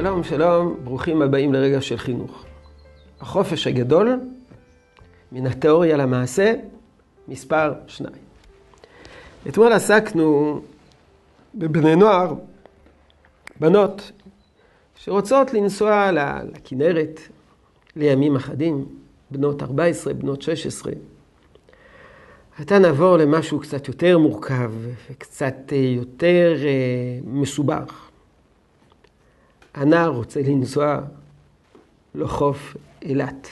שלום, 0.00 0.24
שלום, 0.24 0.76
ברוכים 0.84 1.22
הבאים 1.22 1.52
לרגע 1.52 1.80
של 1.80 1.96
חינוך. 1.96 2.44
החופש 3.20 3.66
הגדול, 3.66 4.20
מן 5.32 5.46
התיאוריה 5.46 5.96
למעשה, 5.96 6.54
מספר 7.28 7.72
שניים. 7.86 8.22
אתמול 9.48 9.72
עסקנו 9.72 10.60
בבני 11.54 11.96
נוער, 11.96 12.34
בנות, 13.60 14.12
שרוצות 14.96 15.54
לנסוע 15.54 16.10
לכנרת 16.52 17.20
לימים 17.96 18.36
אחדים, 18.36 18.86
בנות 19.30 19.62
14, 19.62 20.14
בנות 20.14 20.42
16. 20.42 20.92
עתה 22.58 22.78
נעבור 22.78 23.16
למשהו 23.16 23.60
קצת 23.60 23.88
יותר 23.88 24.18
מורכב 24.18 24.72
וקצת 25.10 25.72
יותר 25.72 26.54
אה, 26.64 27.18
מסובך. 27.24 28.07
הנער 29.74 30.08
רוצה 30.08 30.40
לנסוע 30.42 31.00
לחוף 32.14 32.76
אילת. 33.02 33.48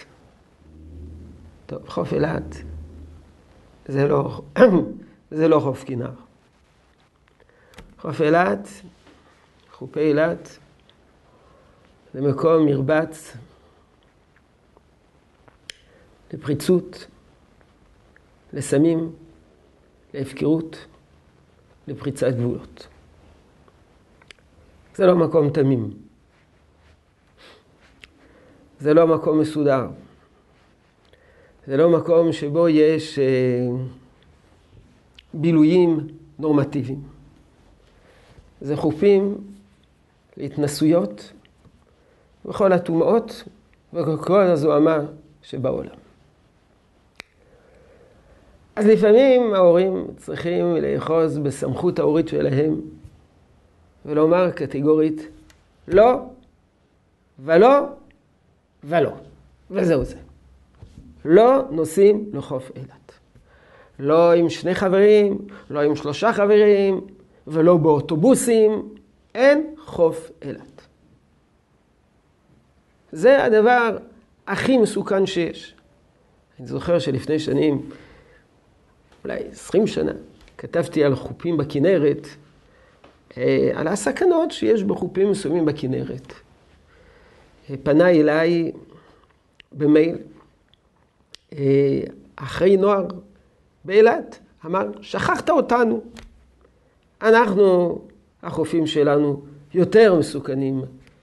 טוב, 1.67 1.89
חוף 1.89 2.13
אילת 2.13 2.57
זה 3.89 4.09
לא, 4.09 4.43
זה 5.31 5.49
לא 5.49 5.61
חוף 5.61 5.85
כינר. 5.85 6.13
חוף 7.99 8.21
אילת, 8.21 8.69
חופי 9.73 10.01
אילת, 10.01 10.59
זה 12.15 12.21
מקום 12.21 12.67
מרבץ 12.67 13.37
לפריצות, 16.33 17.07
לסמים, 18.53 19.13
להפקרות, 20.15 20.87
לפריצת 21.89 22.33
גבולות. 22.33 22.87
זה 24.95 25.07
לא 25.07 25.17
מקום 25.17 25.51
תמים. 25.51 26.06
זה 28.81 28.95
לא 28.95 29.07
מקום 29.07 29.41
מסודר. 29.41 29.87
זה 31.67 31.77
לא 31.77 31.91
מקום 31.91 32.33
שבו 32.33 32.69
יש 32.69 33.19
אה, 33.19 33.69
בילויים 35.35 36.07
נורמטיביים. 36.39 37.03
זה 38.61 38.77
חופים 38.77 39.39
להתנסויות 40.37 41.33
בכל 42.45 42.73
הטומאות 42.73 43.45
וכל 43.93 44.41
הזוהמה 44.41 44.99
שבעולם. 45.43 45.97
אז 48.77 48.87
לפעמים 48.87 49.55
ההורים 49.55 50.07
צריכים 50.17 50.77
לאחוז 50.77 51.39
בסמכות 51.39 51.99
ההורית 51.99 52.29
שלהם 52.29 52.81
ולומר 54.07 54.51
קטגורית 54.51 55.29
לא 55.89 56.21
ולא 57.39 57.87
ולא, 58.87 59.13
וזהו 59.71 60.05
זה. 60.05 60.17
לא 61.25 61.63
נוסעים 61.71 62.31
לחוף 62.33 62.71
אילת. 62.77 63.13
לא 63.99 64.33
עם 64.33 64.51
שני 64.51 64.75
חברים, 64.75 65.39
לא 65.71 65.81
עם 65.81 65.97
שלושה 65.97 66.33
חברים, 66.33 67.01
ולא 67.47 67.77
באוטובוסים, 67.77 68.95
אין 69.35 69.75
חוף 69.79 70.31
אילת. 70.43 70.81
זה 73.13 73.45
הדבר 73.45 73.97
הכי 74.47 74.79
מסוכן 74.79 75.27
שיש. 75.27 75.75
אני 76.59 76.67
זוכר 76.67 76.99
שלפני 76.99 77.39
שנים, 77.39 77.91
אולי 79.25 79.39
עשרים 79.53 79.87
שנה, 79.87 80.13
כתבתי 80.59 81.05
על 81.05 81.15
חופים 81.15 81.57
בכנרת, 81.57 82.27
אה, 83.37 83.71
על 83.75 83.89
הסכנות 83.89 84.51
שיש 84.51 84.83
בחופים 84.83 85.31
מסוימים 85.31 85.65
בכנרת. 85.65 86.33
פנה 87.83 88.11
אליי 88.11 88.73
במייל 89.73 90.17
אה, 91.53 92.01
אחרי 92.37 92.77
נוער 92.77 93.07
באילת, 93.85 94.39
אמר, 94.67 94.87
שכחת 95.01 95.51
אותנו. 95.51 96.01
אנחנו, 97.23 97.99
החופים 98.43 98.87
שלנו 98.87 99.43
יותר 99.75 100.15
מסוכנים 100.15 100.83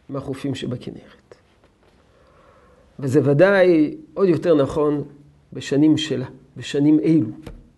מהחופים 0.10 0.56
שבכנרת. 0.56 1.36
וזה 3.00 3.20
ודאי 3.24 3.96
עוד 4.14 4.28
יותר 4.28 4.56
נכון 4.56 5.04
בשנים 5.54 5.98
שלה, 5.98 6.26
בשנים 6.58 7.00
אלו. 7.00 7.28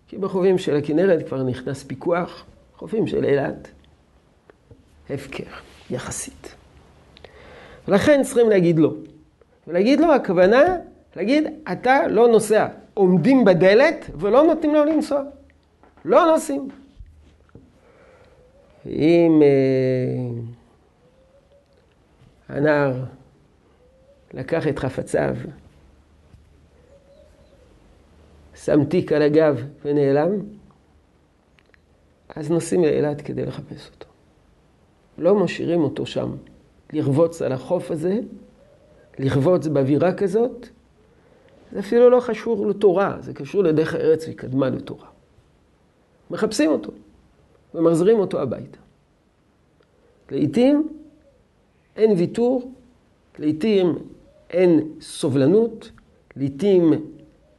כי 0.08 0.18
בחופים 0.18 0.58
של 0.58 0.76
הכנרת 0.76 1.28
כבר 1.28 1.42
נכנס 1.42 1.84
פיקוח, 1.84 2.44
חופים 2.76 3.06
של 3.06 3.24
אילת, 3.24 3.68
הפקר, 5.10 5.50
יחסית. 5.90 6.54
ולכן 7.88 8.22
צריכים 8.22 8.50
להגיד 8.50 8.78
לא. 8.78 8.94
ולהגיד 9.66 10.00
לו, 10.00 10.14
הכוונה, 10.14 10.76
להגיד, 11.16 11.44
אתה 11.72 12.08
לא 12.08 12.28
נוסע. 12.28 12.68
עומדים 12.94 13.44
בדלת 13.44 14.10
ולא 14.14 14.42
נותנים 14.42 14.74
לו 14.74 14.84
לנסוע. 14.84 15.22
לא 16.04 16.26
נוסעים. 16.32 16.68
אם 18.86 19.42
אה, 19.42 20.40
הנער 22.48 23.04
לקח 24.34 24.68
את 24.68 24.78
חפציו, 24.78 25.36
שם 28.54 28.84
תיק 28.84 29.12
על 29.12 29.22
הגב 29.22 29.62
ונעלם, 29.84 30.30
אז 32.36 32.50
נוסעים 32.50 32.82
לאילת 32.82 33.20
כדי 33.20 33.44
לחפש 33.44 33.90
אותו. 33.94 34.06
לא 35.18 35.34
משאירים 35.34 35.80
אותו 35.80 36.06
שם. 36.06 36.36
לרבוץ 36.92 37.42
על 37.42 37.52
החוף 37.52 37.90
הזה, 37.90 38.20
לרבוץ 39.18 39.66
באווירה 39.66 40.14
כזאת, 40.14 40.68
זה 41.72 41.78
אפילו 41.78 42.10
לא 42.10 42.20
קשור 42.26 42.66
לתורה, 42.66 43.16
זה 43.20 43.34
קשור 43.34 43.62
לדרך 43.62 43.94
הארץ 43.94 44.26
שקדמה 44.26 44.70
לתורה. 44.70 45.06
מחפשים 46.30 46.70
אותו 46.70 46.92
ומחזירים 47.74 48.18
אותו 48.18 48.40
הביתה. 48.40 48.78
לעתים 50.30 50.88
אין 51.96 52.10
ויתור, 52.10 52.72
לעתים 53.38 53.98
אין 54.50 54.88
סובלנות, 55.00 55.90
לעתים 56.36 56.92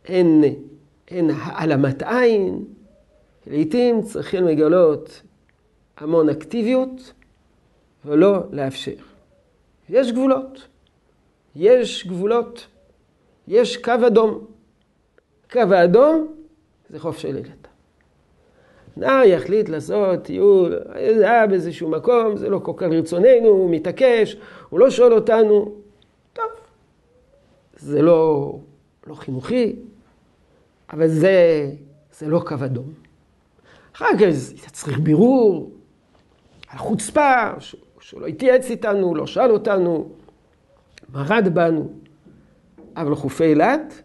אין, 0.06 0.44
אין 1.08 1.30
העלמת 1.30 2.04
עין, 2.04 2.66
לעתים 3.48 4.02
צריכים 4.02 4.48
לגלות 4.48 5.22
המון 5.98 6.30
אקטיביות 6.30 7.14
ולא 8.06 8.44
לאפשר. 8.52 8.96
יש 9.90 10.12
גבולות. 10.12 10.68
יש 11.56 12.08
גבולות. 12.08 12.68
יש 13.48 13.78
קו 13.78 13.92
אדום. 14.08 14.46
קו 15.52 15.60
האדום 15.60 16.36
זה 16.90 17.00
חוף 17.00 17.18
של 17.18 17.38
אילת. 17.38 17.68
נער 18.98 19.24
יחליט 19.24 19.70
לעשות 19.70 20.24
טיול, 20.24 20.80
היה 20.94 21.48
באיזשהו 21.48 21.90
מקום, 21.90 22.38
זה 22.38 22.50
לא 22.50 22.60
כל 22.60 22.74
כך 22.78 22.88
רצוננו, 22.92 23.48
הוא 23.48 23.70
מתעקש, 23.72 24.38
הוא 24.70 24.80
לא 24.80 24.90
שואל 24.90 25.14
אותנו. 25.14 25.76
טוב, 26.34 26.46
זה 27.76 28.02
לא, 28.02 28.54
לא 29.08 29.16
חינוכי, 29.16 29.76
אבל 30.94 31.08
זה, 31.08 31.70
זה 32.14 32.28
לא 32.28 32.42
קו 32.46 32.56
אדום. 32.66 32.94
אחר 33.96 34.06
כך 34.20 34.72
צריך 34.72 35.00
בירור, 35.00 35.72
החוצפה, 36.70 37.52
שהוא 37.60 37.82
לא 38.14 38.26
התייעץ 38.28 38.70
איתנו, 38.70 39.16
לא 39.16 39.28
שאל 39.28 39.52
אותנו, 39.52 40.10
מרד 41.14 41.48
בנו. 41.54 41.90
אבל 42.96 43.16
חופי 43.16 43.44
אילת 43.44 44.02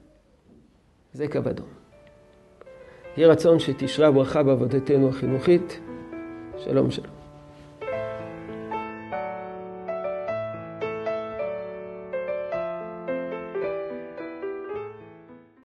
זה 1.12 1.28
קו 1.28 1.38
אדום. 1.38 1.66
יהי 3.16 3.26
רצון 3.26 3.58
שתשרה 3.58 4.10
ברכה 4.10 4.42
בעבודתנו 4.42 5.08
החינוכית. 5.08 5.80
שלום 6.58 6.90
שלום. 6.90 7.21